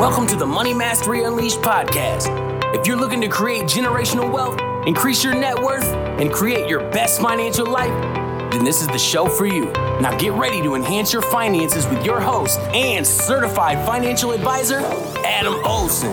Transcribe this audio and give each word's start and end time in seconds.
Welcome 0.00 0.26
to 0.28 0.36
the 0.36 0.46
Money 0.46 0.72
Mastery 0.72 1.24
Unleashed 1.24 1.60
podcast. 1.60 2.24
If 2.74 2.86
you're 2.86 2.96
looking 2.96 3.20
to 3.20 3.28
create 3.28 3.64
generational 3.64 4.32
wealth, 4.32 4.58
increase 4.86 5.22
your 5.22 5.34
net 5.34 5.62
worth, 5.62 5.84
and 5.84 6.32
create 6.32 6.70
your 6.70 6.80
best 6.90 7.20
financial 7.20 7.66
life, 7.66 7.90
then 8.50 8.64
this 8.64 8.80
is 8.80 8.86
the 8.86 8.98
show 8.98 9.28
for 9.28 9.44
you. 9.44 9.66
Now 10.00 10.16
get 10.16 10.32
ready 10.32 10.62
to 10.62 10.74
enhance 10.74 11.12
your 11.12 11.20
finances 11.20 11.86
with 11.86 12.02
your 12.02 12.18
host 12.18 12.58
and 12.72 13.06
certified 13.06 13.84
financial 13.84 14.32
advisor, 14.32 14.78
Adam 15.22 15.62
Olson. 15.66 16.12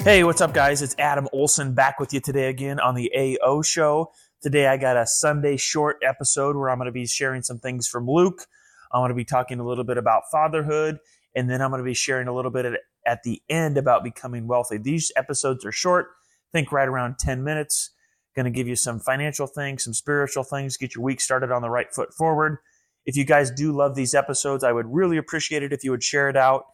Hey, 0.00 0.24
what's 0.24 0.40
up, 0.40 0.54
guys? 0.54 0.80
It's 0.80 0.96
Adam 0.98 1.28
Olson 1.34 1.74
back 1.74 2.00
with 2.00 2.14
you 2.14 2.20
today 2.20 2.48
again 2.48 2.80
on 2.80 2.94
the 2.94 3.12
AO 3.14 3.60
Show. 3.60 4.10
Today, 4.40 4.68
I 4.68 4.78
got 4.78 4.96
a 4.96 5.06
Sunday 5.06 5.58
short 5.58 5.98
episode 6.02 6.56
where 6.56 6.70
I'm 6.70 6.78
going 6.78 6.86
to 6.86 6.92
be 6.92 7.06
sharing 7.06 7.42
some 7.42 7.58
things 7.58 7.86
from 7.86 8.08
Luke. 8.08 8.46
I'm 8.92 9.00
going 9.00 9.10
to 9.10 9.14
be 9.14 9.24
talking 9.24 9.60
a 9.60 9.66
little 9.66 9.84
bit 9.84 9.98
about 9.98 10.24
fatherhood, 10.30 10.98
and 11.34 11.48
then 11.48 11.62
I'm 11.62 11.70
going 11.70 11.80
to 11.80 11.84
be 11.84 11.94
sharing 11.94 12.28
a 12.28 12.34
little 12.34 12.50
bit 12.50 12.64
at, 12.64 12.80
at 13.06 13.22
the 13.22 13.42
end 13.48 13.78
about 13.78 14.04
becoming 14.04 14.46
wealthy. 14.46 14.78
These 14.78 15.12
episodes 15.16 15.64
are 15.64 15.72
short, 15.72 16.08
think 16.52 16.72
right 16.72 16.88
around 16.88 17.18
10 17.18 17.42
minutes. 17.42 17.90
Going 18.34 18.44
to 18.44 18.50
give 18.50 18.68
you 18.68 18.76
some 18.76 18.98
financial 18.98 19.46
things, 19.46 19.84
some 19.84 19.92
spiritual 19.92 20.44
things, 20.44 20.76
get 20.76 20.94
your 20.94 21.04
week 21.04 21.20
started 21.20 21.50
on 21.50 21.62
the 21.62 21.68
right 21.68 21.92
foot 21.92 22.14
forward. 22.14 22.58
If 23.04 23.16
you 23.16 23.24
guys 23.24 23.50
do 23.50 23.72
love 23.72 23.94
these 23.94 24.14
episodes, 24.14 24.64
I 24.64 24.72
would 24.72 24.86
really 24.86 25.16
appreciate 25.16 25.62
it 25.62 25.72
if 25.72 25.84
you 25.84 25.90
would 25.90 26.04
share 26.04 26.28
it 26.28 26.36
out. 26.36 26.64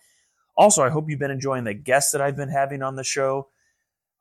Also, 0.57 0.83
I 0.85 0.91
hope 0.91 1.07
you've 1.09 1.19
been 1.19 1.31
enjoying 1.31 1.65
the 1.65 1.75
guests 1.75 2.13
that 2.13 2.21
I've 2.21 2.37
been 2.37 2.51
having 2.51 2.83
on 2.83 2.97
the 2.97 3.05
show. 3.05 3.49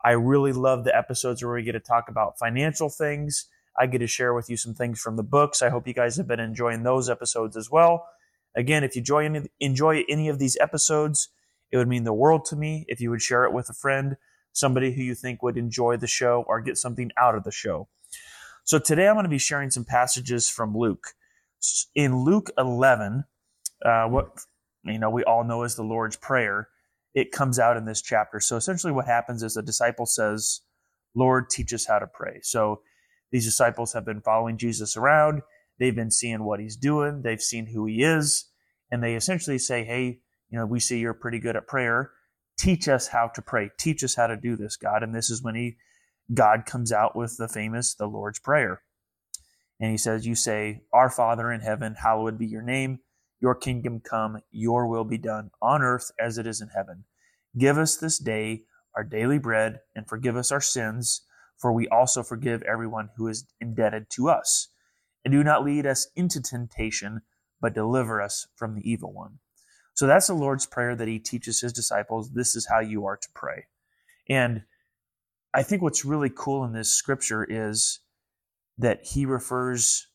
I 0.03 0.11
really 0.11 0.53
love 0.53 0.84
the 0.84 0.95
episodes 0.95 1.44
where 1.44 1.53
we 1.53 1.64
get 1.64 1.73
to 1.73 1.80
talk 1.80 2.09
about 2.09 2.39
financial 2.39 2.89
things. 2.89 3.48
I 3.80 3.86
get 3.88 3.99
to 3.99 4.08
share 4.08 4.34
with 4.34 4.49
you 4.49 4.58
some 4.58 4.73
things 4.73 4.99
from 4.99 5.16
the 5.17 5.23
books. 5.23 5.62
I 5.62 5.70
hope 5.70 5.88
you 5.88 5.94
guys 5.94 6.17
have 6.17 6.27
been 6.27 6.40
enjoying 6.40 6.84
those 6.84 7.09
episodes 7.09 7.55
as 7.55 7.70
well. 7.70 8.08
Again, 8.55 8.84
if 8.84 8.95
you 8.95 9.02
enjoy 9.02 9.26
any, 9.26 9.41
enjoy 9.59 10.03
any 10.09 10.30
of 10.30 10.40
these 10.40 10.58
episodes, 10.59 11.30
it 11.72 11.77
would 11.77 11.88
mean 11.88 12.03
the 12.03 12.13
world 12.13 12.45
to 12.45 12.55
me 12.55 12.86
if 12.88 13.00
you 13.00 13.09
would 13.09 13.22
share 13.22 13.44
it 13.44 13.53
with 13.53 13.70
a 13.70 13.73
friend, 13.73 14.17
somebody 14.52 14.94
who 14.94 15.03
you 15.03 15.14
think 15.14 15.44
would 15.44 15.58
enjoy 15.58 15.98
the 15.98 16.08
show 16.08 16.44
or 16.48 16.61
get 16.61 16.78
something 16.78 17.11
out 17.17 17.36
of 17.36 17.44
the 17.44 17.52
show. 17.52 17.88
So 18.64 18.80
today 18.80 19.08
I'm 19.08 19.16
going 19.16 19.23
to 19.23 19.30
be 19.30 19.38
sharing 19.38 19.70
some 19.70 19.86
passages 19.86 20.50
from 20.50 20.75
Luke. 20.75 21.14
In 21.95 22.23
Luke 22.23 22.50
11, 22.58 23.25
uh, 23.86 24.05
what 24.08 24.39
you 24.83 25.00
know 25.00 25.09
we 25.09 25.23
all 25.23 25.44
know 25.44 25.64
is 25.64 25.75
the 25.75 25.83
Lord's 25.83 26.16
Prayer, 26.16 26.70
it 27.14 27.31
comes 27.31 27.59
out 27.59 27.78
in 27.78 27.86
this 27.86 28.02
chapter. 28.02 28.39
So 28.39 28.55
essentially, 28.55 28.94
what 28.94 29.05
happens 29.05 29.44
is 29.44 29.55
a 29.55 29.61
disciple 29.61 30.05
says, 30.05 30.61
Lord, 31.16 31.50
teach 31.50 31.73
us 31.73 31.86
how 31.86 32.00
to 32.00 32.08
pray. 32.08 32.39
So 32.42 32.81
these 33.31 33.45
disciples 33.45 33.94
have 33.94 34.06
been 34.06 34.22
following 34.22 34.58
Jesus 34.58 34.95
around. 34.95 35.42
They've 35.80 35.95
been 35.95 36.11
seeing 36.11 36.44
what 36.44 36.59
he's 36.59 36.75
doing. 36.75 37.22
They've 37.22 37.42
seen 37.42 37.67
who 37.67 37.86
he 37.86 38.03
is. 38.03 38.45
And 38.92 39.03
they 39.03 39.16
essentially 39.16 39.59
say, 39.59 39.83
Hey, 39.83 40.20
you 40.50 40.58
know, 40.58 40.66
we 40.66 40.80
see 40.80 41.00
you're 41.00 41.14
pretty 41.14 41.39
good 41.39 41.55
at 41.55 41.67
prayer. 41.67 42.11
Teach 42.58 42.88
us 42.88 43.08
how 43.08 43.28
to 43.36 43.42
pray. 43.42 43.70
Teach 43.78 44.03
us 44.03 44.16
how 44.16 44.28
to 44.28 44.38
do 44.38 44.55
this, 44.55 44.78
God. 44.78 45.03
And 45.03 45.14
this 45.14 45.30
is 45.30 45.44
when 45.44 45.55
he, 45.55 45.78
God 46.33 46.66
comes 46.66 46.92
out 46.92 47.16
with 47.16 47.38
the 47.38 47.48
famous, 47.48 47.94
the 47.94 48.08
Lord's 48.08 48.39
Prayer. 48.39 48.81
And 49.80 49.92
he 49.92 49.98
says, 49.98 50.25
You 50.25 50.36
say, 50.36 50.81
Our 50.92 51.09
Father 51.09 51.52
in 51.52 51.61
heaven, 51.61 51.95
hallowed 51.95 52.39
be 52.39 52.48
your 52.48 52.64
name. 52.64 53.00
Your 53.39 53.53
kingdom 53.53 54.00
come, 54.00 54.42
your 54.50 54.88
will 54.88 55.03
be 55.03 55.20
done 55.20 55.52
on 55.61 55.83
earth 55.83 56.11
as 56.20 56.39
it 56.39 56.48
is 56.48 56.59
in 56.59 56.70
heaven. 56.70 57.03
Give 57.55 57.78
us 57.78 57.95
this 57.95 58.17
day 58.17 58.64
our 58.95 59.03
daily 59.03 59.38
bread 59.38 59.81
and 59.95 60.08
forgive 60.08 60.36
us 60.36 60.52
our 60.52 60.61
sins, 60.61 61.22
for 61.58 61.73
we 61.73 61.88
also 61.88 62.23
forgive 62.23 62.61
everyone 62.63 63.09
who 63.17 63.27
is 63.27 63.45
indebted 63.59 64.09
to 64.11 64.30
us. 64.30 64.69
And 65.25 65.31
do 65.31 65.44
not 65.44 65.66
lead 65.66 65.86
us 65.86 66.08
into 66.16 66.41
temptation, 66.41 67.22
but 67.59 67.73
deliver 67.73 68.22
us 68.22 68.47
from 68.55 68.75
the 68.75 68.89
evil 68.89 69.11
one. 69.11 69.39
So 69.94 70.05
that's 70.05 70.27
the 70.27 70.33
Lord's 70.33 70.67
Prayer 70.67 70.95
that 70.95 71.08
he 71.08 71.19
teaches 71.19 71.61
his 71.61 71.73
disciples. 71.73 72.31
This 72.31 72.55
is 72.55 72.67
how 72.67 72.80
you 72.80 73.05
are 73.05 73.17
to 73.17 73.30
pray. 73.33 73.66
And 74.30 74.64
I 75.53 75.64
think 75.64 75.81
what's 75.81 76.05
really 76.05 76.32
cool 76.33 76.64
in 76.64 76.73
this 76.73 76.93
scripture 76.93 77.43
is 77.43 77.99
that 78.77 79.03
he 79.03 79.26
refers 79.26 80.08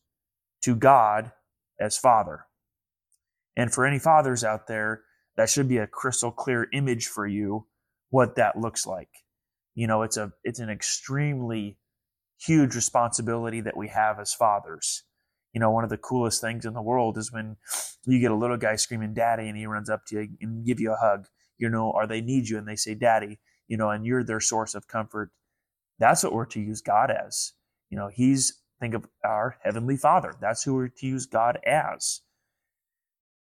to 0.63 0.77
God 0.77 1.33
as 1.81 1.99
Father. 1.99 2.47
And 3.57 3.73
for 3.73 3.85
any 3.85 3.99
fathers 3.99 4.45
out 4.45 4.69
there, 4.69 5.03
that 5.37 5.51
should 5.51 5.69
be 5.69 5.79
a 5.79 5.87
crystal 5.87 6.31
clear 6.31 6.69
image 6.73 7.09
for 7.09 7.27
you 7.27 7.67
what 8.11 8.37
that 8.37 8.59
looks 8.59 8.87
like. 8.87 9.09
You 9.75 9.87
know, 9.87 10.03
it's 10.03 10.17
a 10.17 10.33
it's 10.45 10.61
an 10.61 10.71
extremely 10.71 11.79
huge 12.39 12.75
responsibility 12.75 13.61
that 13.61 13.77
we 13.77 13.89
have 13.89 14.19
as 14.19 14.35
fathers. 14.35 15.05
You 15.53 15.61
know, 15.61 15.71
one 15.71 15.85
of 15.85 15.91
the 15.91 15.99
coolest 15.99 16.41
things 16.41 16.65
in 16.65 16.73
the 16.73 16.83
world 16.83 17.19
is 17.19 17.33
when 17.33 17.57
you 18.07 18.19
get 18.21 18.31
a 18.31 18.37
little 18.37 18.57
guy 18.57 18.77
screaming 18.77 19.15
daddy 19.15 19.49
and 19.49 19.57
he 19.57 19.67
runs 19.67 19.91
up 19.91 20.07
to 20.07 20.17
you 20.23 20.29
and 20.41 20.65
give 20.65 20.81
you 20.81 20.93
a 20.93 20.97
hug, 20.97 21.27
you 21.59 21.69
know, 21.69 21.91
or 21.91 22.07
they 22.07 22.21
need 22.21 22.49
you 22.49 22.59
and 22.59 22.67
they 22.67 22.77
say 22.77 22.95
daddy, 22.95 23.39
you 23.69 23.77
know, 23.77 23.91
and 23.91 24.07
you're 24.07 24.25
their 24.25 24.41
source 24.41 24.75
of 24.75 24.89
comfort. 24.89 25.31
That's 25.99 26.25
what 26.25 26.33
we're 26.33 26.47
to 26.47 26.61
use 26.61 26.81
God 26.81 27.11
as. 27.11 27.53
You 27.91 27.99
know, 27.99 28.09
he's 28.09 28.63
think 28.81 28.95
of 28.95 29.07
our 29.25 29.57
heavenly 29.63 29.97
father. 29.97 30.35
That's 30.41 30.65
who 30.65 30.75
we're 30.75 30.89
to 30.89 31.07
use 31.07 31.27
God 31.27 31.59
as. 31.65 32.23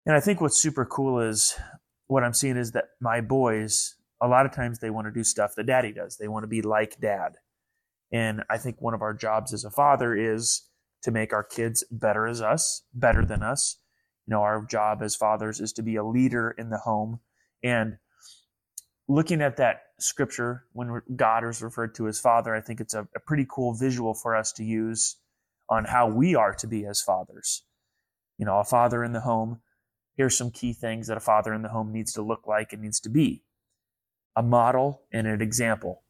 And 0.05 0.15
I 0.15 0.21
think 0.21 0.41
what's 0.41 0.59
super 0.59 0.85
cool 0.85 1.21
is 1.21 1.57
what 2.09 2.25
I'm 2.25 2.35
seeing 2.35 2.57
is 2.57 2.73
that 2.73 2.87
my 3.01 3.21
boys, 3.21 3.95
a 4.21 4.29
lot 4.29 4.47
of 4.47 4.53
times 4.53 4.79
they 4.79 4.91
want 4.91 5.07
to 5.07 5.13
do 5.13 5.25
stuff 5.25 5.55
that 5.57 5.67
daddy 5.67 5.93
does. 5.93 6.17
They 6.17 6.29
want 6.29 6.45
to 6.45 6.49
be 6.49 6.63
like 6.63 7.01
dad. 7.01 7.37
And 8.13 8.43
I 8.51 8.59
think 8.59 8.81
one 8.81 8.95
of 8.95 9.03
our 9.03 9.15
jobs 9.15 9.53
as 9.53 9.65
a 9.65 9.71
father 9.71 10.15
is 10.15 10.67
to 11.03 11.11
make 11.11 11.33
our 11.33 11.45
kids 11.45 11.85
better 11.91 12.27
as 12.27 12.43
us, 12.43 12.83
better 12.93 13.25
than 13.25 13.43
us. 13.43 13.79
You 14.27 14.33
know, 14.33 14.43
our 14.43 14.65
job 14.65 15.03
as 15.03 15.17
fathers 15.17 15.61
is 15.61 15.73
to 15.75 15.83
be 15.83 15.97
a 15.97 16.05
leader 16.05 16.55
in 16.59 16.71
the 16.71 16.79
home. 16.79 17.21
And 17.63 17.97
looking 19.09 19.41
at 19.41 19.57
that 19.57 19.83
scripture, 19.99 20.65
when 20.73 21.01
God 21.17 21.45
is 21.45 21.63
referred 21.63 21.95
to 21.97 22.09
as 22.09 22.21
father, 22.21 22.55
I 22.55 22.61
think 22.61 22.81
it's 22.81 22.95
a, 22.95 23.09
a 23.15 23.21
pretty 23.21 23.47
cool 23.49 23.75
visual 23.75 24.15
for 24.15 24.37
us 24.37 24.53
to 24.53 24.65
use 24.65 25.17
on 25.69 25.85
how 25.85 26.09
we 26.09 26.35
are 26.35 26.55
to 26.55 26.67
be 26.67 26.85
as 26.85 27.01
fathers. 27.01 27.63
You 28.39 28.47
know, 28.47 28.59
a 28.59 28.65
father 28.65 29.05
in 29.05 29.13
the 29.13 29.21
home 29.21 29.61
here's 30.21 30.37
some 30.37 30.51
key 30.51 30.75
things 30.75 31.07
that 31.07 31.17
a 31.17 31.21
father 31.21 31.55
in 31.55 31.63
the 31.63 31.69
home 31.71 31.91
needs 31.91 32.13
to 32.13 32.21
look 32.21 32.47
like 32.47 32.75
and 32.75 32.83
needs 32.83 33.01
to 33.01 33.09
be 33.09 33.43
a 34.41 34.43
model 34.43 35.03
and 35.13 35.27
an 35.27 35.43
example. 35.43 36.03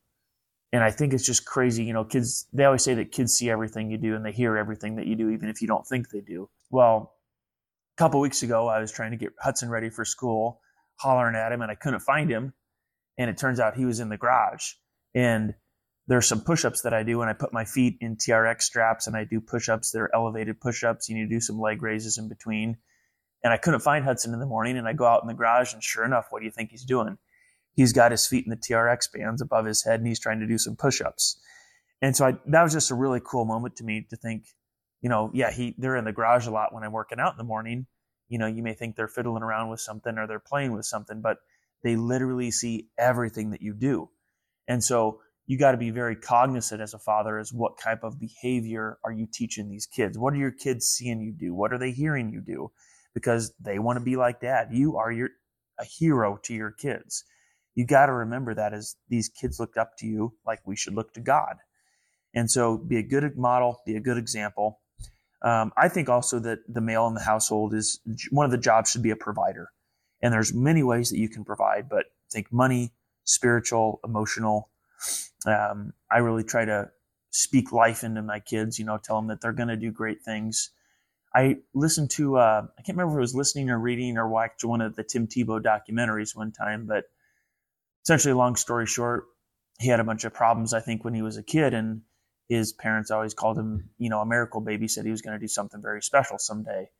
And 0.72 0.84
I 0.84 0.92
think 0.92 1.12
it's 1.12 1.26
just 1.26 1.44
crazy. 1.44 1.82
You 1.82 1.92
know, 1.92 2.04
kids, 2.04 2.46
they 2.52 2.64
always 2.64 2.84
say 2.84 2.94
that 2.94 3.10
kids 3.10 3.32
see 3.32 3.50
everything 3.50 3.91
you 3.91 3.98
do 3.98 4.14
and 4.14 4.24
they 4.24 4.30
hear 4.30 4.56
everything 4.56 4.94
that 4.96 5.08
you 5.08 5.16
do, 5.16 5.30
even 5.30 5.48
if 5.48 5.60
you 5.60 5.66
don't 5.66 5.84
think 5.84 6.10
they 6.10 6.20
do. 6.20 6.48
Well, 6.70 7.16
a 7.96 7.98
couple 7.98 8.20
weeks 8.20 8.44
ago, 8.44 8.68
I 8.68 8.78
was 8.78 8.92
trying 8.92 9.10
to 9.10 9.16
get 9.16 9.30
Hudson 9.41 9.68
ready 9.68 9.91
for 9.91 10.04
school, 10.04 10.60
hollering 10.94 11.34
at 11.34 11.50
him, 11.50 11.60
and 11.60 11.72
I 11.72 11.74
couldn't 11.74 12.00
find 12.00 12.30
him. 12.30 12.54
And 13.18 13.28
it 13.28 13.36
turns 13.36 13.58
out 13.58 13.74
he 13.74 13.84
was 13.84 13.98
in 13.98 14.10
the 14.10 14.16
garage. 14.16 14.74
And 15.12 15.54
there's 16.06 16.28
some 16.28 16.42
push-ups 16.42 16.82
that 16.82 16.94
I 16.94 17.02
do 17.02 17.18
when 17.18 17.28
I 17.28 17.32
put 17.32 17.52
my 17.52 17.64
feet 17.64 17.98
in 18.00 18.14
TRX 18.14 18.62
straps 18.62 19.08
and 19.08 19.16
I 19.16 19.24
do 19.24 19.41
push-ups. 19.41 19.91
They're 19.91 20.14
elevated 20.14 20.60
push-ups. 20.60 21.08
You 21.08 21.16
need 21.16 21.28
to 21.28 21.34
do 21.34 21.41
some 21.41 21.58
leg 21.58 21.82
raises 21.82 22.16
in 22.16 22.28
between 22.28 22.76
and 23.42 23.52
I 23.52 23.56
couldn't 23.56 23.80
find 23.80 24.04
Hudson 24.04 24.34
in 24.34 24.41
the 24.41 24.47
morning. 24.47 24.76
And 24.76 24.86
I 24.86 24.92
go 24.92 25.06
out 25.06 25.22
in 25.22 25.28
the 25.28 25.34
garage, 25.34 25.72
and 25.72 25.82
sure 25.82 26.04
enough, 26.04 26.26
what 26.30 26.41
do 26.41 26.47
you 26.47 26.52
think 26.52 26.70
he's 26.70 26.84
doing? 26.84 27.18
He's 27.80 27.92
got 27.92 28.10
his 28.10 28.26
feet 28.26 28.44
in 28.44 28.50
the 28.50 28.56
TRX 28.56 29.12
bands 29.12 29.41
above 29.41 29.66
his 29.66 29.84
head, 29.84 30.00
and 30.00 30.06
he's 30.06 30.20
trying 30.20 30.41
to 30.41 30.46
do 30.46 30.58
some 30.58 30.76
push-ups. 30.76 31.41
And 32.02 32.16
so 32.16 32.26
I, 32.26 32.34
that 32.46 32.62
was 32.62 32.72
just 32.72 32.91
a 32.91 32.94
really 32.94 33.20
cool 33.24 33.44
moment 33.44 33.76
to 33.76 33.84
me 33.84 34.06
to 34.10 34.16
think, 34.16 34.44
you 35.02 35.08
know, 35.08 35.30
yeah, 35.34 35.50
he 35.50 35.74
they're 35.78 35.96
in 35.96 36.04
the 36.04 36.12
garage 36.12 36.46
a 36.46 36.50
lot 36.50 36.74
when 36.74 36.82
I'm 36.82 36.92
working 36.92 37.20
out 37.20 37.32
in 37.32 37.38
the 37.38 37.44
morning. 37.44 37.86
You 38.28 38.38
know, 38.38 38.46
you 38.46 38.62
may 38.62 38.74
think 38.74 38.96
they're 38.96 39.08
fiddling 39.08 39.42
around 39.42 39.70
with 39.70 39.80
something 39.80 40.18
or 40.18 40.26
they're 40.26 40.38
playing 40.38 40.72
with 40.72 40.84
something, 40.84 41.20
but 41.20 41.38
they 41.82 41.96
literally 41.96 42.50
see 42.50 42.88
everything 42.98 43.50
that 43.50 43.62
you 43.62 43.74
do. 43.74 44.10
And 44.68 44.82
so 44.84 45.20
you 45.47 45.58
got 45.58 45.72
to 45.72 45.78
be 45.78 45.91
very 45.91 46.16
cognizant 46.16 46.80
as 46.80 46.94
a 46.94 46.98
father 46.98 47.38
as 47.38 47.52
what 47.52 47.78
type 47.78 48.04
of 48.04 48.20
behavior 48.20 48.98
are 49.02 49.12
you 49.12 49.26
teaching 49.30 49.68
these 49.68 49.86
kids? 49.86 50.16
What 50.16 50.32
are 50.32 50.38
your 50.38 50.52
kids 50.52 50.86
seeing 50.86 51.20
you 51.20 51.32
do? 51.32 51.54
What 51.54 51.72
are 51.72 51.78
they 51.78 51.91
hearing 51.91 52.30
you 52.32 52.41
do? 52.41 52.70
because 53.14 53.52
they 53.60 53.78
want 53.78 53.98
to 53.98 54.04
be 54.04 54.16
like 54.16 54.41
dad. 54.41 54.68
You 54.71 54.97
are 54.97 55.10
your 55.10 55.30
a 55.78 55.84
hero 55.84 56.38
to 56.44 56.54
your 56.54 56.71
kids. 56.71 57.24
You 57.75 57.87
got 57.87 58.07
to 58.07 58.13
remember 58.13 58.55
that 58.55 58.72
as 58.72 58.97
these 59.09 59.28
kids 59.28 59.61
looked 59.61 59.77
up 59.77 59.97
to 59.99 60.07
you, 60.07 60.34
like 60.47 60.61
we 60.67 60.77
should 60.77 60.95
look 60.95 61.15
to 61.15 61.21
God. 61.21 61.57
And 62.34 62.51
so 62.51 62.78
be 62.78 62.99
a 62.99 63.03
good 63.03 63.37
model, 63.37 63.81
be 63.87 63.97
a 63.97 64.01
good 64.01 64.19
example. 64.19 64.81
Um, 65.43 65.72
I 65.77 65.89
think 65.89 66.09
also 66.09 66.39
that 66.41 66.61
the 66.69 66.81
male 66.81 67.07
in 67.07 67.15
the 67.15 67.21
household 67.21 67.75
is 67.75 68.01
one 68.31 68.45
of 68.45 68.51
the 68.51 68.59
jobs 68.59 68.91
should 68.91 69.03
be 69.03 69.11
a 69.11 69.17
provider. 69.17 69.71
And 70.22 70.33
there's 70.33 70.53
many 70.53 70.83
ways 70.83 71.11
that 71.11 71.19
you 71.19 71.28
can 71.28 71.45
provide, 71.45 71.89
but 71.89 72.07
think 72.31 72.53
money, 72.53 72.93
spiritual, 73.25 74.01
emotional. 74.05 74.69
Um, 75.47 75.95
I 76.11 76.19
really 76.19 76.45
try 76.45 76.67
to 76.67 76.91
speak 77.31 77.72
life 77.72 78.05
into 78.05 78.22
my 78.22 78.41
kids, 78.41 78.78
you 78.78 78.84
know, 78.84 78.99
tell 78.99 79.17
them 79.17 79.28
that 79.28 79.41
they're 79.41 79.53
going 79.53 79.69
to 79.69 79.77
do 79.77 79.91
great 79.91 80.22
things. 80.22 80.71
I 81.34 81.59
listened 81.75 82.11
to 82.13 82.37
uh, 82.37 82.67
I 82.78 82.83
can't 82.83 82.99
remember 82.99 83.15
if 83.15 83.19
it 83.19 83.21
was 83.21 83.34
listening 83.34 83.71
or 83.71 83.78
reading 83.78 84.19
or 84.19 84.28
watched 84.28 84.65
one 84.65 84.81
of 84.81 84.97
the 84.97 85.05
Tim 85.05 85.27
Tebow 85.27 85.63
documentaries 85.63 86.37
one 86.37 86.53
time, 86.53 86.87
but 86.87 87.05
essentially, 88.04 88.34
long 88.34 88.56
story 88.56 88.86
short, 88.86 89.24
he 89.78 89.88
had 89.88 90.00
a 90.00 90.04
bunch 90.04 90.24
of 90.24 90.34
problems. 90.34 90.74
I 90.74 90.80
think 90.80 91.04
when 91.04 91.14
he 91.14 91.22
was 91.22 91.36
a 91.36 91.42
kid, 91.42 91.74
and 91.74 92.02
his 92.48 92.72
parents 92.72 93.10
always 93.10 93.32
called 93.32 93.58
him, 93.58 93.91
you 93.97 94.10
know, 94.10 94.20
a 94.20 94.26
miracle 94.26 94.60
baby. 94.60 94.88
Said 94.88 95.04
he 95.04 95.10
was 95.10 95.22
going 95.22 95.38
to 95.38 95.42
do 95.42 95.48
something 95.48 95.80
very 95.80 96.02
special 96.02 96.36
someday, 96.38 96.91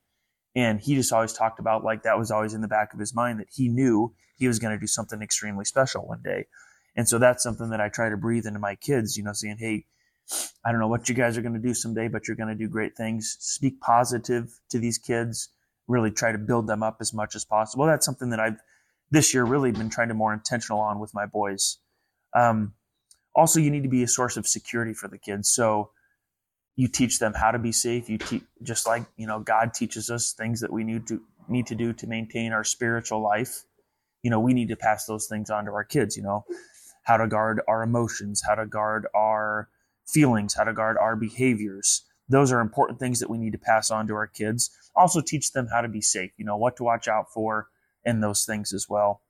And 0.55 0.79
he 0.79 0.95
just 0.95 1.11
always 1.11 1.33
talked 1.33 1.59
about 1.59 1.83
like 1.83 2.03
that 2.03 2.17
was 2.17 2.31
always 2.31 2.53
in 2.53 2.61
the 2.61 2.67
back 2.67 2.93
of 2.93 2.99
his 2.99 3.13
mind 3.13 3.39
that 3.39 3.49
he 3.51 3.67
knew 3.67 4.13
he 4.37 4.47
was 4.47 4.59
going 4.59 4.73
to 4.73 4.79
do 4.79 4.87
something 4.87 5.21
extremely 5.21 5.65
special 5.65 6.07
one 6.07 6.21
day. 6.23 6.47
And 6.95 7.07
so 7.07 7.19
that's 7.19 7.43
something 7.43 7.69
that 7.69 7.81
I 7.81 7.89
try 7.89 8.09
to 8.09 8.17
breathe 8.17 8.45
into 8.45 8.59
my 8.59 8.75
kids, 8.75 9.17
you 9.17 9.23
know, 9.23 9.33
saying, 9.33 9.57
Hey, 9.59 9.85
I 10.63 10.71
don't 10.71 10.79
know 10.79 10.87
what 10.87 11.09
you 11.09 11.15
guys 11.15 11.37
are 11.37 11.41
going 11.41 11.53
to 11.53 11.59
do 11.59 11.73
someday, 11.73 12.07
but 12.07 12.27
you're 12.27 12.37
going 12.37 12.49
to 12.49 12.55
do 12.55 12.69
great 12.69 12.95
things. 12.95 13.35
Speak 13.39 13.81
positive 13.81 14.57
to 14.69 14.79
these 14.79 14.97
kids, 14.97 15.49
really 15.87 16.11
try 16.11 16.31
to 16.31 16.37
build 16.37 16.67
them 16.67 16.81
up 16.81 16.97
as 17.01 17.13
much 17.13 17.35
as 17.35 17.43
possible. 17.43 17.85
That's 17.85 18.05
something 18.05 18.29
that 18.29 18.39
I've 18.39 18.59
this 19.11 19.33
year 19.33 19.43
really 19.43 19.71
been 19.71 19.89
trying 19.89 20.07
to 20.07 20.13
more 20.13 20.33
intentional 20.33 20.79
on 20.79 20.99
with 20.99 21.13
my 21.13 21.25
boys. 21.25 21.77
Um, 22.35 22.73
also, 23.35 23.59
you 23.59 23.69
need 23.69 23.83
to 23.83 23.89
be 23.89 24.03
a 24.03 24.07
source 24.07 24.37
of 24.37 24.47
security 24.47 24.93
for 24.93 25.07
the 25.07 25.17
kids. 25.17 25.49
So 25.49 25.91
you 26.75 26.87
teach 26.87 27.19
them 27.19 27.33
how 27.33 27.51
to 27.51 27.59
be 27.59 27.71
safe. 27.71 28.09
You 28.09 28.17
teach 28.17 28.43
just 28.63 28.87
like 28.87 29.05
you 29.17 29.27
know 29.27 29.39
God 29.39 29.73
teaches 29.73 30.09
us 30.09 30.33
things 30.33 30.61
that 30.61 30.71
we 30.71 30.83
need 30.83 31.07
to 31.07 31.21
need 31.47 31.67
to 31.67 31.75
do 31.75 31.93
to 31.93 32.07
maintain 32.07 32.53
our 32.53 32.63
spiritual 32.63 33.21
life. 33.21 33.63
You 34.23 34.31
know, 34.31 34.39
we 34.39 34.53
need 34.53 34.69
to 34.69 34.75
pass 34.75 35.05
those 35.05 35.27
things 35.27 35.49
on 35.49 35.65
to 35.65 35.71
our 35.71 35.83
kids. 35.83 36.15
You 36.15 36.23
know, 36.23 36.45
how 37.03 37.17
to 37.17 37.27
guard 37.27 37.61
our 37.67 37.83
emotions, 37.83 38.41
how 38.47 38.55
to 38.55 38.65
guard 38.65 39.07
our 39.13 39.69
feelings, 40.07 40.53
how 40.53 40.63
to 40.63 40.73
guard 40.73 40.97
our 40.97 41.15
behaviors. 41.15 42.03
Those 42.29 42.51
are 42.51 42.61
important 42.61 42.99
things 42.99 43.19
that 43.19 43.29
we 43.29 43.37
need 43.37 43.51
to 43.51 43.57
pass 43.57 43.91
on 43.91 44.07
to 44.07 44.13
our 44.13 44.27
kids. 44.27 44.71
Also, 44.95 45.21
teach 45.21 45.51
them 45.51 45.67
how 45.67 45.81
to 45.81 45.89
be 45.89 46.01
safe. 46.01 46.31
You 46.37 46.45
know, 46.45 46.57
what 46.57 46.77
to 46.77 46.83
watch 46.83 47.07
out 47.07 47.31
for, 47.33 47.67
and 48.05 48.23
those 48.23 48.45
things 48.45 48.73
as 48.73 48.87
well. 48.89 49.21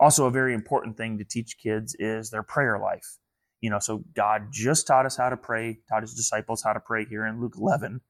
Also, 0.00 0.26
a 0.26 0.30
very 0.30 0.54
important 0.54 0.96
thing 0.96 1.18
to 1.18 1.24
teach 1.24 1.58
kids 1.58 1.94
is 1.98 2.30
their 2.30 2.42
prayer 2.42 2.78
life 2.78 3.18
you 3.62 3.70
know, 3.70 3.78
so 3.78 4.04
God 4.14 4.48
just 4.50 4.86
taught 4.86 5.06
us 5.06 5.16
how 5.16 5.30
to 5.30 5.36
pray, 5.36 5.78
taught 5.88 6.02
his 6.02 6.14
disciples 6.14 6.62
how 6.62 6.72
to 6.72 6.80
pray 6.80 7.06
here 7.06 7.24
in 7.24 7.40
Luke 7.40 7.54
11. 7.56 8.00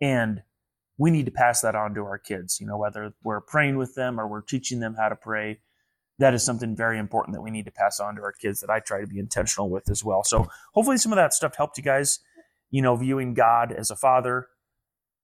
And 0.00 0.42
we 0.98 1.10
need 1.10 1.24
to 1.24 1.32
pass 1.32 1.62
that 1.62 1.74
on 1.74 1.94
to 1.94 2.02
our 2.02 2.18
kids, 2.18 2.60
you 2.60 2.66
know, 2.66 2.76
whether 2.76 3.14
we're 3.24 3.40
praying 3.40 3.78
with 3.78 3.94
them 3.94 4.20
or 4.20 4.28
we're 4.28 4.42
teaching 4.42 4.78
them 4.78 4.94
how 4.94 5.08
to 5.08 5.16
pray. 5.16 5.60
That 6.18 6.34
is 6.34 6.44
something 6.44 6.76
very 6.76 6.98
important 6.98 7.34
that 7.34 7.40
we 7.40 7.50
need 7.50 7.64
to 7.64 7.72
pass 7.72 7.98
on 7.98 8.16
to 8.16 8.22
our 8.22 8.32
kids 8.32 8.60
that 8.60 8.70
I 8.70 8.80
try 8.80 9.00
to 9.00 9.06
be 9.06 9.18
intentional 9.18 9.70
with 9.70 9.88
as 9.90 10.04
well. 10.04 10.22
So 10.22 10.48
hopefully 10.74 10.98
some 10.98 11.12
of 11.12 11.16
that 11.16 11.32
stuff 11.32 11.56
helped 11.56 11.78
you 11.78 11.84
guys, 11.84 12.18
you 12.70 12.82
know, 12.82 12.94
viewing 12.94 13.32
God 13.34 13.72
as 13.72 13.90
a 13.90 13.96
father 13.96 14.48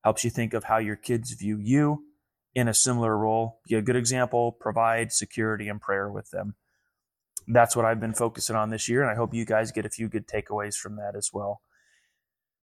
helps 0.04 0.24
you 0.24 0.30
think 0.30 0.54
of 0.54 0.64
how 0.64 0.78
your 0.78 0.96
kids 0.96 1.32
view 1.32 1.58
you 1.60 2.04
in 2.54 2.68
a 2.68 2.74
similar 2.74 3.16
role. 3.16 3.60
Be 3.68 3.74
a 3.76 3.82
good 3.82 3.96
example, 3.96 4.52
provide 4.52 5.12
security 5.12 5.68
and 5.68 5.80
prayer 5.80 6.10
with 6.10 6.30
them 6.30 6.54
that's 7.48 7.76
what 7.76 7.84
I've 7.84 8.00
been 8.00 8.14
focusing 8.14 8.56
on 8.56 8.70
this 8.70 8.88
year. 8.88 9.02
And 9.02 9.10
I 9.10 9.14
hope 9.14 9.34
you 9.34 9.44
guys 9.44 9.72
get 9.72 9.86
a 9.86 9.90
few 9.90 10.08
good 10.08 10.26
takeaways 10.26 10.76
from 10.76 10.96
that 10.96 11.14
as 11.16 11.30
well. 11.32 11.60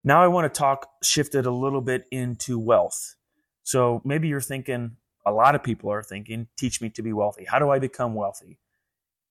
Now 0.04 0.22
I 0.22 0.28
want 0.28 0.52
to 0.52 0.58
talk, 0.58 0.88
shifted 1.02 1.46
a 1.46 1.50
little 1.50 1.80
bit 1.80 2.04
into 2.10 2.58
wealth. 2.58 3.16
So 3.62 4.00
maybe 4.04 4.28
you're 4.28 4.40
thinking, 4.40 4.96
a 5.24 5.32
lot 5.32 5.54
of 5.54 5.64
people 5.64 5.90
are 5.90 6.02
thinking, 6.02 6.46
teach 6.56 6.80
me 6.80 6.90
to 6.90 7.02
be 7.02 7.12
wealthy. 7.12 7.44
How 7.44 7.58
do 7.58 7.70
I 7.70 7.80
become 7.80 8.14
wealthy? 8.14 8.58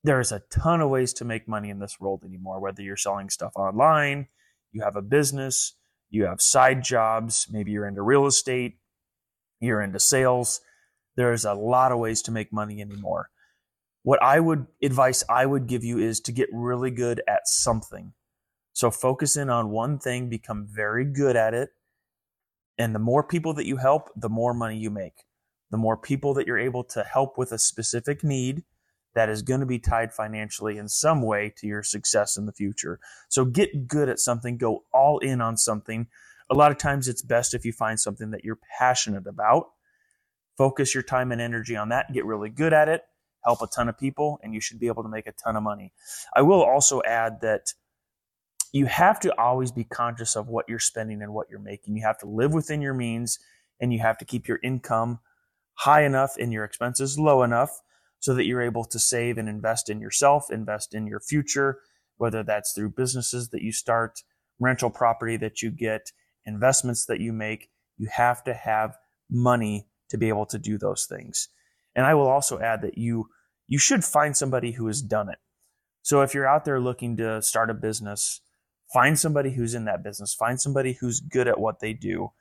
There's 0.04 0.31
a 0.31 0.44
ton 0.52 0.81
of 0.81 0.90
ways 0.90 1.13
to 1.13 1.25
make 1.25 1.48
money 1.48 1.69
in 1.69 1.80
this 1.80 2.00
world 2.00 2.24
anymore, 2.25 2.60
whether 2.60 2.81
you're 2.81 2.98
selling 2.98 3.30
stuff 3.30 3.54
online, 3.56 4.28
you 4.72 4.84
have 4.84 4.98
a 4.98 5.02
business, 5.02 5.74
you 6.10 6.25
have 6.25 6.42
side 6.42 6.84
jobs, 6.84 7.48
maybe 7.50 7.72
you're 7.72 7.88
into 7.88 8.02
real 8.02 8.25
estate, 8.25 8.78
you're 9.60 9.81
into 9.81 10.00
sales. 10.00 10.62
There's 11.16 11.46
a 11.46 11.54
lot 11.54 11.92
of 11.92 12.00
ways 12.00 12.22
to 12.24 12.31
make 12.31 12.52
money 12.52 12.81
anymore 12.81 13.30
what 14.06 14.22
I 14.22 14.40
would 14.40 14.68
advice 14.84 15.24
I 15.28 15.48
would 15.48 15.66
give 15.66 15.84
you 15.84 15.98
is 15.98 16.19
to 16.22 16.31
get 16.31 16.48
really 16.54 16.92
good 16.92 17.24
at 17.28 17.48
something. 17.48 18.13
So 18.72 18.92
focus 18.92 19.36
in 19.36 19.50
on 19.50 19.72
one 19.72 19.98
thing, 19.98 20.30
become 20.30 20.68
very 20.69 21.06
good 21.06 21.36
at 21.36 21.56
it. 21.56 21.69
And 22.78 22.94
the 22.94 23.00
more 23.00 23.24
people 23.24 23.56
that 23.56 23.66
you 23.66 23.78
help, 23.78 24.12
the 24.16 24.30
more 24.30 24.54
money 24.54 24.78
you 24.78 24.92
make. 24.92 25.25
The 25.72 25.78
more 25.78 25.98
people 25.98 26.36
that 26.36 26.46
you're 26.46 26.60
able 26.60 26.84
to 26.84 27.04
help 27.04 27.36
with 27.36 27.52
a 27.52 27.57
specific 27.57 28.24
need 28.24 28.63
that 29.16 29.28
is 29.28 29.42
going 29.42 29.62
to 29.62 29.66
be 29.66 29.80
tied 29.80 30.13
financially 30.13 30.78
in 30.78 30.88
some 30.88 31.24
way 31.24 31.52
to 31.57 31.66
your 31.66 31.81
success 31.81 32.38
in 32.38 32.46
the 32.46 32.54
future. 32.54 33.00
So 33.28 33.44
get 33.44 33.88
good 33.88 34.07
at 34.07 34.19
something, 34.19 34.57
go 34.57 34.84
all 34.94 35.18
in 35.18 35.42
on 35.42 35.57
something. 35.57 36.10
A 36.50 36.53
lot 36.53 36.71
of 36.71 36.77
times 36.77 37.07
it's 37.07 37.21
best 37.21 37.53
if 37.53 37.65
you 37.65 37.74
find 37.74 38.00
something 38.00 38.31
that 38.31 38.44
you're 38.44 38.59
passionate 38.77 39.27
about. 39.27 39.68
Focus 40.57 40.94
your 40.94 41.03
time 41.03 41.31
and 41.31 41.42
energy 41.42 41.75
on 41.75 41.89
that, 41.89 42.13
get 42.13 42.25
really 42.25 42.50
good 42.50 42.74
at 42.74 42.88
it 42.88 43.03
help 43.45 43.62
a 43.62 43.68
ton 43.68 43.88
of 43.88 43.97
people 43.97 44.39
and 44.44 44.53
you 44.53 44.59
should 44.59 44.80
be 44.80 44.88
able 44.88 45.03
to 45.03 45.09
make 45.09 45.27
a 45.27 45.31
ton 45.31 45.56
of 45.56 45.63
money. 45.63 45.94
I 46.36 46.42
will 46.42 46.63
also 46.63 47.01
add 47.03 47.42
that 47.42 47.74
you 48.74 48.88
have 48.88 49.19
to 49.21 49.39
always 49.39 49.71
be 49.71 49.86
conscious 49.86 50.36
of 50.36 50.47
what 50.47 50.65
you're 50.68 50.80
spending 50.80 51.21
and 51.21 51.33
what 51.33 51.47
you're 51.50 51.59
making. 51.59 51.95
You 51.95 52.03
have 52.03 52.18
to 52.19 52.27
live 52.27 52.53
within 52.53 52.81
your 52.81 52.94
means 52.94 53.39
and 53.80 53.94
you 53.94 54.00
have 54.00 54.18
to 54.18 54.25
keep 54.25 54.47
your 54.47 54.59
income 54.63 55.19
high 55.75 56.03
enough 56.03 56.33
and 56.38 56.51
your 56.51 56.65
expenses 56.65 57.19
low 57.19 57.44
enough 57.44 57.81
so 58.19 58.33
that 58.33 58.45
you're 58.45 58.62
able 58.62 58.83
to 58.86 59.00
save 59.00 59.38
and 59.38 59.47
invest 59.47 59.89
in 59.89 60.01
yourself, 60.01 60.51
invest 60.51 60.95
in 60.95 61.06
your 61.06 61.19
future, 61.19 61.80
whether 62.18 62.44
that's 62.44 62.74
through 62.74 62.89
businesses 62.89 63.50
that 63.50 63.62
you 63.62 63.71
start, 63.71 64.24
rental 64.59 64.89
property 64.89 65.38
that 65.38 65.62
you 65.62 65.69
get, 65.69 66.12
investments 66.45 67.06
that 67.06 67.19
you 67.19 67.33
make. 67.33 67.69
You 67.97 68.07
have 68.12 68.44
to 68.45 68.53
have 68.53 68.97
money 69.30 69.88
to 70.09 70.18
be 70.18 70.30
able 70.30 70.45
to 70.47 70.59
do 70.59 70.77
those 70.77 71.06
things. 71.06 71.50
And 71.95 72.06
I 72.06 72.13
will 72.13 72.27
also 72.27 72.59
add 72.59 72.81
that 72.81 72.97
you 72.97 73.30
you 73.68 73.80
should 73.80 74.03
find 74.03 74.38
somebody 74.38 74.74
who 74.74 74.86
has 74.88 75.01
done 75.01 75.30
it. 75.30 75.39
So 76.03 76.21
if 76.21 76.36
you're 76.36 76.47
out 76.47 76.65
there 76.65 76.80
looking 76.80 77.18
to 77.18 77.42
start 77.42 77.71
a 77.71 77.74
business, 77.74 78.42
find 78.94 79.18
somebody 79.18 79.51
who's 79.51 79.74
in 79.74 79.86
that 79.86 80.03
business, 80.03 80.36
find 80.36 80.62
somebody 80.62 80.94
who's 80.94 81.19
good 81.19 81.47
at 81.47 81.59
what 81.59 81.80
they 81.80 81.94
do 81.94 82.31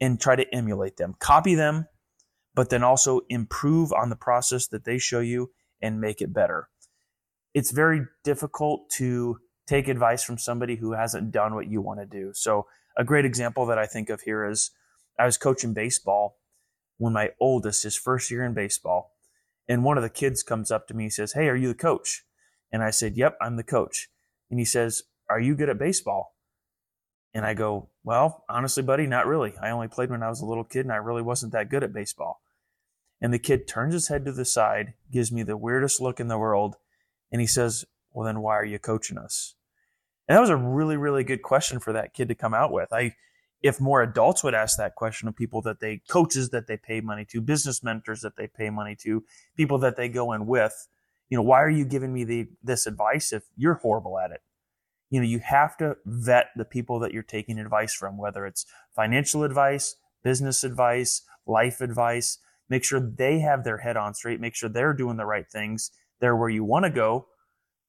and 0.00 0.20
try 0.20 0.34
to 0.34 0.52
emulate 0.52 0.96
them. 0.96 1.14
Copy 1.20 1.54
them, 1.54 1.86
but 2.54 2.70
then 2.70 2.82
also 2.82 3.20
improve 3.28 3.92
on 3.92 4.10
the 4.10 4.16
process 4.16 4.66
that 4.68 4.84
they 4.84 4.98
show 4.98 5.20
you 5.20 5.52
and 5.80 6.00
make 6.00 6.20
it 6.20 6.32
better. 6.32 6.68
It's 7.54 7.70
very 7.70 8.06
difficult 8.24 8.90
to 8.96 9.38
take 9.68 9.86
advice 9.86 10.24
from 10.24 10.38
somebody 10.38 10.76
who 10.76 10.92
hasn't 10.92 11.30
done 11.30 11.54
what 11.54 11.68
you 11.68 11.80
want 11.80 12.00
to 12.00 12.06
do. 12.06 12.32
So 12.34 12.66
a 12.96 13.04
great 13.04 13.24
example 13.24 13.66
that 13.66 13.78
I 13.78 13.86
think 13.86 14.10
of 14.10 14.22
here 14.22 14.44
is 14.44 14.70
I 15.18 15.26
was 15.26 15.36
coaching 15.36 15.72
baseball 15.72 16.38
when 16.98 17.12
my 17.12 17.30
oldest, 17.40 17.82
his 17.82 17.96
first 17.96 18.30
year 18.30 18.44
in 18.44 18.54
baseball, 18.54 19.12
and 19.68 19.84
one 19.84 19.96
of 19.96 20.02
the 20.02 20.10
kids 20.10 20.42
comes 20.42 20.70
up 20.70 20.86
to 20.88 20.94
me 20.94 21.04
and 21.04 21.12
says, 21.12 21.32
Hey, 21.32 21.48
are 21.48 21.56
you 21.56 21.68
the 21.68 21.74
coach? 21.74 22.24
And 22.72 22.82
I 22.82 22.90
said, 22.90 23.16
Yep, 23.16 23.38
I'm 23.40 23.56
the 23.56 23.62
coach. 23.62 24.08
And 24.50 24.58
he 24.58 24.64
says, 24.64 25.02
Are 25.28 25.40
you 25.40 25.54
good 25.54 25.68
at 25.68 25.78
baseball? 25.78 26.36
And 27.34 27.46
I 27.46 27.54
go, 27.54 27.88
Well, 28.04 28.44
honestly, 28.48 28.82
buddy, 28.82 29.06
not 29.06 29.26
really. 29.26 29.54
I 29.62 29.70
only 29.70 29.88
played 29.88 30.10
when 30.10 30.22
I 30.22 30.28
was 30.28 30.40
a 30.40 30.46
little 30.46 30.64
kid 30.64 30.84
and 30.84 30.92
I 30.92 30.96
really 30.96 31.22
wasn't 31.22 31.52
that 31.52 31.70
good 31.70 31.84
at 31.84 31.92
baseball. 31.92 32.42
And 33.20 33.32
the 33.32 33.38
kid 33.38 33.68
turns 33.68 33.94
his 33.94 34.08
head 34.08 34.24
to 34.24 34.32
the 34.32 34.44
side, 34.44 34.94
gives 35.12 35.30
me 35.30 35.42
the 35.42 35.56
weirdest 35.56 36.00
look 36.00 36.18
in 36.18 36.28
the 36.28 36.38
world, 36.38 36.76
and 37.30 37.40
he 37.40 37.46
says, 37.46 37.84
Well, 38.12 38.26
then 38.26 38.40
why 38.40 38.54
are 38.56 38.64
you 38.64 38.78
coaching 38.78 39.18
us? 39.18 39.54
And 40.28 40.36
that 40.36 40.40
was 40.40 40.50
a 40.50 40.56
really, 40.56 40.96
really 40.96 41.24
good 41.24 41.42
question 41.42 41.80
for 41.80 41.92
that 41.92 42.14
kid 42.14 42.28
to 42.28 42.34
come 42.34 42.54
out 42.54 42.72
with. 42.72 42.92
I 42.92 43.14
if 43.62 43.80
more 43.80 44.02
adults 44.02 44.42
would 44.42 44.54
ask 44.54 44.76
that 44.76 44.96
question 44.96 45.28
of 45.28 45.36
people 45.36 45.62
that 45.62 45.78
they 45.80 46.02
coaches 46.08 46.50
that 46.50 46.66
they 46.66 46.76
pay 46.76 47.00
money 47.00 47.24
to 47.24 47.40
business 47.40 47.82
mentors 47.82 48.20
that 48.22 48.36
they 48.36 48.48
pay 48.48 48.70
money 48.70 48.96
to 48.96 49.24
people 49.56 49.78
that 49.78 49.96
they 49.96 50.08
go 50.08 50.32
in 50.32 50.46
with 50.46 50.88
you 51.28 51.36
know 51.36 51.42
why 51.42 51.62
are 51.62 51.70
you 51.70 51.84
giving 51.84 52.12
me 52.12 52.24
the 52.24 52.48
this 52.62 52.86
advice 52.86 53.32
if 53.32 53.44
you're 53.56 53.74
horrible 53.74 54.18
at 54.18 54.30
it? 54.30 54.42
You 55.10 55.20
know 55.20 55.26
you 55.26 55.38
have 55.38 55.76
to 55.78 55.96
vet 56.04 56.48
the 56.56 56.64
people 56.64 56.98
that 57.00 57.12
you're 57.12 57.22
taking 57.22 57.58
advice 57.58 57.94
from 57.94 58.18
whether 58.18 58.46
it's 58.46 58.66
financial 58.94 59.42
advice 59.44 59.96
business 60.22 60.62
advice 60.62 61.22
life 61.46 61.80
advice. 61.80 62.38
Make 62.68 62.84
sure 62.84 63.00
they 63.00 63.40
have 63.40 63.64
their 63.64 63.78
head 63.78 63.96
on 63.96 64.14
straight. 64.14 64.40
Make 64.40 64.54
sure 64.54 64.68
they're 64.68 64.94
doing 64.94 65.16
the 65.16 65.26
right 65.26 65.50
things. 65.50 65.90
They're 66.20 66.36
where 66.36 66.48
you 66.48 66.64
want 66.64 66.84
to 66.84 66.90
go 66.90 67.26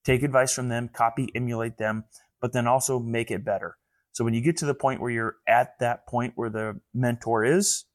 take 0.03 0.23
advice 0.23 0.53
from 0.53 0.69
them 0.69 0.89
copy 0.89 1.29
emulate 1.35 1.77
them 1.77 2.03
but 2.41 2.53
then 2.53 2.67
also 2.67 2.99
make 2.99 3.31
it 3.31 3.45
better 3.45 3.77
so 4.13 4.23
when 4.23 4.35
you 4.35 4.41
get 4.41 4.57
to 4.57 4.65
the 4.65 4.75
point 4.75 5.01
where 5.01 5.11
you're 5.11 5.37
at 5.47 5.79
that 5.79 6.07
point 6.07 6.33
where 6.35 6.49
the 6.49 6.79
mentor 6.93 7.43
is, 7.43 7.85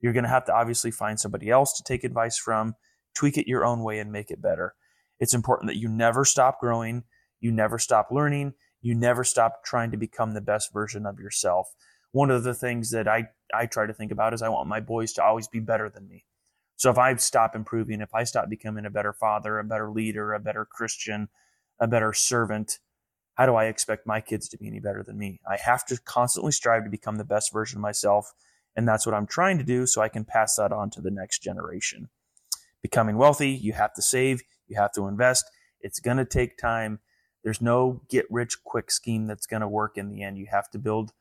you're 0.00 0.12
going 0.12 0.24
to 0.24 0.28
have 0.28 0.44
to 0.44 0.54
obviously 0.54 0.90
find 0.90 1.18
somebody 1.18 1.48
else 1.48 1.72
to 1.76 1.82
take 1.82 2.04
advice 2.04 2.36
from, 2.36 2.76
tweak 3.16 3.38
it 3.38 3.48
your 3.48 3.64
own 3.64 3.82
way 3.82 3.98
and 3.98 4.12
make 4.12 4.30
it 4.30 4.42
better. 4.42 4.74
It's 5.18 5.32
important 5.32 5.70
that 5.70 5.78
you 5.78 5.88
never 5.88 6.26
stop 6.26 6.60
growing, 6.60 7.04
you 7.40 7.50
never 7.52 7.78
stop 7.78 8.08
learning, 8.10 8.52
you 8.82 8.94
never 8.94 9.24
stop 9.24 9.64
trying 9.64 9.90
to 9.92 9.96
become 9.96 10.34
the 10.34 10.40
best 10.42 10.72
version 10.74 11.06
of 11.06 11.18
yourself. 11.18 11.68
One 12.10 12.30
of 12.30 12.44
the 12.44 12.54
things 12.54 12.90
that 12.90 13.08
I, 13.08 13.28
I 13.54 13.64
try 13.64 13.86
to 13.86 13.94
think 13.94 14.12
about 14.12 14.34
is 14.34 14.42
I 14.42 14.50
want 14.50 14.68
my 14.68 14.80
boys 14.80 15.14
to 15.14 15.24
always 15.24 15.48
be 15.48 15.60
better 15.60 15.88
than 15.88 16.06
me. 16.06 16.26
So 16.76 16.90
if 16.90 16.98
I 16.98 17.14
stop 17.16 17.56
improving, 17.56 18.02
if 18.02 18.14
I 18.14 18.24
stop 18.24 18.50
becoming 18.50 18.84
a 18.84 18.90
better 18.90 19.14
father, 19.14 19.58
a 19.58 19.64
better 19.64 19.90
leader, 19.90 20.34
a 20.34 20.40
better 20.40 20.66
Christian, 20.70 21.28
a 21.82 21.88
better 21.88 22.12
servant, 22.12 22.78
how 23.34 23.44
do 23.44 23.56
I 23.56 23.64
expect 23.64 24.06
my 24.06 24.20
kids 24.20 24.48
to 24.50 24.56
be 24.56 24.68
any 24.68 24.78
better 24.78 25.02
than 25.02 25.18
me? 25.18 25.40
I 25.50 25.56
have 25.56 25.84
to 25.86 25.98
constantly 26.04 26.52
strive 26.52 26.84
to 26.84 26.90
become 26.90 27.16
the 27.16 27.24
best 27.24 27.52
version 27.52 27.78
of 27.78 27.82
myself. 27.82 28.32
And 28.76 28.86
that's 28.86 29.04
what 29.04 29.14
I'm 29.16 29.26
trying 29.26 29.58
to 29.58 29.64
do 29.64 29.84
so 29.86 30.00
I 30.00 30.08
can 30.08 30.24
pass 30.24 30.56
that 30.56 30.72
on 30.72 30.90
to 30.90 31.00
the 31.00 31.10
next 31.10 31.40
generation. 31.40 32.08
Becoming 32.82 33.16
wealthy, 33.16 33.50
you 33.50 33.72
have 33.72 33.92
to 33.94 34.02
save, 34.02 34.42
you 34.68 34.76
have 34.76 34.92
to 34.92 35.08
invest. 35.08 35.44
It's 35.80 35.98
going 35.98 36.18
to 36.18 36.24
take 36.24 36.56
time. 36.56 37.00
There's 37.42 37.60
no 37.60 38.02
get 38.08 38.26
rich 38.30 38.62
quick 38.62 38.90
scheme 38.90 39.26
that's 39.26 39.46
going 39.46 39.62
to 39.62 39.68
work 39.68 39.98
in 39.98 40.08
the 40.08 40.22
end. 40.22 40.38
You 40.38 40.46
have 40.50 40.70
to 40.70 40.78
build 40.78 41.12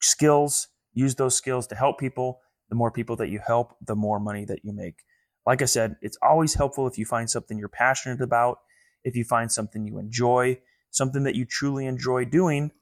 skills, 0.00 0.68
use 0.92 1.14
those 1.14 1.34
skills 1.34 1.66
to 1.68 1.74
help 1.74 1.98
people, 1.98 2.40
The 2.68 2.74
more 2.74 2.90
people 2.90 3.16
that 3.16 3.28
you 3.28 3.40
help, 3.44 3.76
the 3.80 3.96
more 3.96 4.20
money 4.20 4.44
that 4.44 4.64
you 4.64 4.72
make. 4.72 5.04
Like 5.46 5.62
I 5.62 5.66
said, 5.66 5.96
it's 6.00 6.18
always 6.22 6.54
helpful 6.54 6.86
if 6.86 6.98
you 6.98 7.04
find 7.04 7.28
something 7.28 7.58
you're 7.58 7.68
passionate 7.68 8.20
about, 8.20 8.58
if 9.04 9.14
you 9.14 9.24
find 9.24 9.52
something 9.52 9.86
you 9.86 9.98
enjoy, 9.98 10.58
something 10.90 11.22
that 11.24 11.34
you 11.34 11.44
truly 11.44 11.86
enjoy 11.86 12.24
doing. 12.24 12.72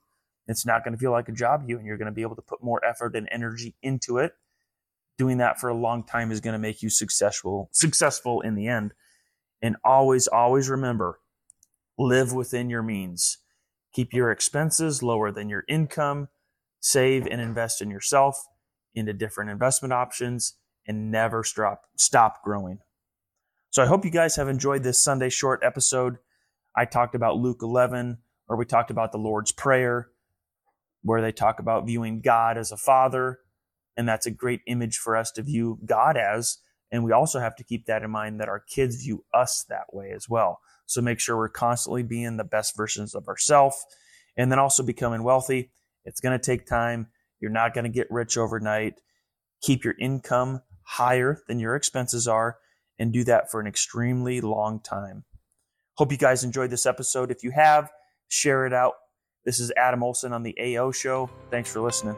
It's 0.47 0.65
not 0.65 0.83
going 0.83 0.93
to 0.93 0.99
feel 0.99 1.11
like 1.11 1.29
a 1.29 1.33
job 1.33 1.63
to 1.63 1.69
you, 1.69 1.77
and 1.77 1.85
you're 1.85 1.97
going 1.97 2.07
to 2.07 2.11
be 2.11 2.21
able 2.21 2.35
to 2.35 2.41
put 2.41 2.63
more 2.63 2.83
effort 2.83 3.15
and 3.15 3.27
energy 3.31 3.75
into 3.81 4.17
it. 4.17 4.33
Doing 5.17 5.37
that 5.37 5.59
for 5.59 5.69
a 5.69 5.75
long 5.75 6.03
time 6.03 6.31
is 6.31 6.41
going 6.41 6.53
to 6.53 6.59
make 6.59 6.81
you 6.81 6.89
successful, 6.89 7.69
successful 7.71 8.41
in 8.41 8.55
the 8.55 8.67
end. 8.67 8.93
And 9.61 9.77
always, 9.85 10.27
always 10.27 10.69
remember, 10.69 11.19
live 11.97 12.33
within 12.33 12.69
your 12.69 12.83
means. 12.83 13.37
Keep 13.93 14.11
your 14.11 14.31
expenses 14.31 15.03
lower 15.03 15.31
than 15.31 15.49
your 15.49 15.63
income. 15.69 16.29
Save 16.79 17.27
and 17.27 17.39
invest 17.39 17.81
in 17.81 17.89
yourself 17.89 18.43
into 18.95 19.13
different 19.13 19.49
investment 19.49 19.93
options 19.93 20.55
and 20.87 21.11
never 21.11 21.43
stop 21.43 21.83
stop 21.95 22.43
growing. 22.43 22.79
So 23.73 23.81
I 23.81 23.87
hope 23.87 24.05
you 24.05 24.11
guys 24.11 24.35
have 24.35 24.49
enjoyed 24.49 24.83
this 24.83 25.03
Sunday 25.03 25.29
short 25.29 25.63
episode. 25.63 26.17
I 26.77 26.85
talked 26.85 27.15
about 27.15 27.37
Luke 27.37 27.61
11 27.63 28.19
where 28.45 28.55
we 28.55 28.65
talked 28.65 28.91
about 28.91 29.11
the 29.11 29.17
Lord's 29.17 29.51
prayer 29.51 30.09
where 31.01 31.23
they 31.23 31.31
talk 31.31 31.57
about 31.57 31.87
viewing 31.87 32.21
God 32.21 32.55
as 32.55 32.71
a 32.71 32.77
father 32.77 33.39
and 33.97 34.07
that's 34.07 34.27
a 34.27 34.31
great 34.31 34.61
image 34.67 34.99
for 34.99 35.17
us 35.17 35.31
to 35.31 35.41
view 35.41 35.79
God 35.83 36.17
as 36.17 36.59
and 36.91 37.03
we 37.03 37.13
also 37.13 37.39
have 37.39 37.55
to 37.55 37.63
keep 37.63 37.87
that 37.87 38.03
in 38.03 38.11
mind 38.11 38.39
that 38.39 38.47
our 38.47 38.59
kids 38.59 38.97
view 38.97 39.25
us 39.33 39.65
that 39.69 39.91
way 39.91 40.11
as 40.11 40.29
well. 40.29 40.59
So 40.85 41.01
make 41.01 41.19
sure 41.19 41.35
we're 41.35 41.49
constantly 41.49 42.03
being 42.03 42.37
the 42.37 42.43
best 42.43 42.77
versions 42.77 43.15
of 43.15 43.27
ourselves 43.27 43.83
and 44.37 44.51
then 44.51 44.59
also 44.59 44.83
becoming 44.83 45.23
wealthy. 45.23 45.71
It's 46.05 46.21
going 46.21 46.39
to 46.39 46.45
take 46.45 46.67
time. 46.67 47.07
You're 47.39 47.49
not 47.49 47.73
going 47.73 47.85
to 47.85 47.89
get 47.89 48.11
rich 48.11 48.37
overnight. 48.37 49.01
Keep 49.63 49.83
your 49.83 49.95
income 49.99 50.61
higher 50.83 51.41
than 51.47 51.59
your 51.59 51.75
expenses 51.75 52.27
are 52.27 52.57
and 53.03 53.11
do 53.11 53.25
that 53.25 53.51
for 53.51 53.59
an 53.59 53.67
extremely 53.67 54.39
long 54.39 54.79
time. 54.79 55.25
Hope 55.97 56.13
you 56.13 56.17
guys 56.17 56.45
enjoyed 56.45 56.69
this 56.69 56.85
episode. 56.85 57.31
If 57.31 57.43
you 57.43 57.51
have, 57.51 57.91
share 58.29 58.65
it 58.65 58.71
out. 58.71 58.93
This 59.43 59.59
is 59.59 59.73
Adam 59.75 60.01
Olson 60.01 60.31
on 60.31 60.41
the 60.41 60.55
AO 60.57 60.91
show. 60.91 61.29
Thanks 61.51 61.69
for 61.69 61.81
listening. 61.81 62.15